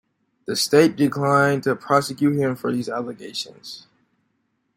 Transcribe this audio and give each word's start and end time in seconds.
The 0.47 0.55
state 0.55 0.95
declined 0.95 1.61
to 1.61 1.75
prosecute 1.75 2.35
him 2.35 2.55
for 2.55 2.71
these 2.71 2.89
allegations. 2.89 3.85